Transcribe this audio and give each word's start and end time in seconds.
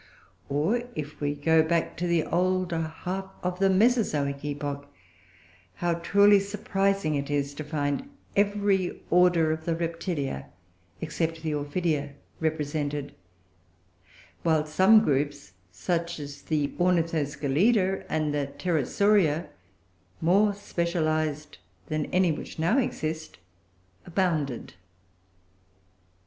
Or, 0.49 0.81
if 0.95 1.21
we 1.21 1.35
go 1.35 1.61
back 1.61 1.95
to 1.97 2.07
the 2.07 2.23
older 2.23 2.81
half 2.81 3.29
of 3.43 3.59
the 3.59 3.69
Mesozoic 3.69 4.43
epoch, 4.43 4.87
how 5.75 5.93
truly 5.93 6.39
surprising 6.39 7.13
it 7.13 7.29
is 7.29 7.53
to 7.53 7.63
find 7.63 8.09
every 8.35 8.99
order 9.11 9.51
of 9.51 9.65
the 9.65 9.75
Reptilia, 9.75 10.47
except 11.01 11.43
the 11.43 11.53
Ophidia, 11.53 12.15
represented; 12.39 13.13
while 14.41 14.65
some 14.65 15.01
groups, 15.01 15.51
such 15.71 16.19
as 16.19 16.41
the 16.41 16.69
Ornithoseclida 16.79 18.03
and 18.09 18.33
the 18.33 18.47
Pterosauria, 18.57 19.49
more 20.19 20.55
specialised 20.55 21.59
than 21.89 22.07
any 22.07 22.31
which 22.31 22.57
now 22.57 22.79
exist, 22.79 23.37
abounded. 24.07 24.73